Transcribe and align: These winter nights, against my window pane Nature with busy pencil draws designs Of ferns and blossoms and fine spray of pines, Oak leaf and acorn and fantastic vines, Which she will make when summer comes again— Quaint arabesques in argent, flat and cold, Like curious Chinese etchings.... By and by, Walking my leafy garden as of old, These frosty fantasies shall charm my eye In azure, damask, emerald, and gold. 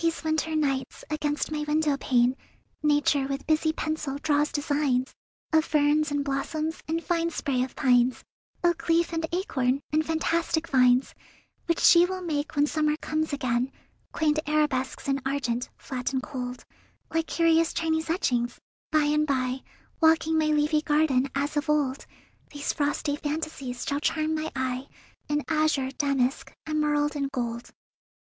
These 0.00 0.22
winter 0.22 0.54
nights, 0.54 1.02
against 1.10 1.50
my 1.50 1.62
window 1.64 1.96
pane 1.96 2.36
Nature 2.84 3.26
with 3.26 3.48
busy 3.48 3.72
pencil 3.72 4.16
draws 4.18 4.52
designs 4.52 5.12
Of 5.52 5.64
ferns 5.64 6.12
and 6.12 6.24
blossoms 6.24 6.80
and 6.86 7.02
fine 7.02 7.30
spray 7.30 7.64
of 7.64 7.74
pines, 7.74 8.22
Oak 8.62 8.88
leaf 8.88 9.12
and 9.12 9.26
acorn 9.32 9.80
and 9.92 10.06
fantastic 10.06 10.68
vines, 10.68 11.16
Which 11.66 11.80
she 11.80 12.06
will 12.06 12.22
make 12.22 12.54
when 12.54 12.68
summer 12.68 12.96
comes 12.98 13.32
again— 13.32 13.72
Quaint 14.12 14.38
arabesques 14.46 15.08
in 15.08 15.20
argent, 15.26 15.68
flat 15.76 16.12
and 16.12 16.22
cold, 16.22 16.64
Like 17.12 17.26
curious 17.26 17.74
Chinese 17.74 18.08
etchings.... 18.08 18.60
By 18.92 19.06
and 19.06 19.26
by, 19.26 19.64
Walking 20.00 20.38
my 20.38 20.46
leafy 20.46 20.82
garden 20.82 21.28
as 21.34 21.56
of 21.56 21.68
old, 21.68 22.06
These 22.52 22.72
frosty 22.72 23.16
fantasies 23.16 23.84
shall 23.84 23.98
charm 23.98 24.36
my 24.36 24.52
eye 24.54 24.86
In 25.28 25.42
azure, 25.48 25.90
damask, 25.98 26.52
emerald, 26.68 27.16
and 27.16 27.28
gold. 27.32 27.72